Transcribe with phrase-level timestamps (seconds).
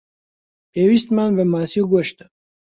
[0.71, 2.25] پێویستمان بە ماسی و گۆشتە.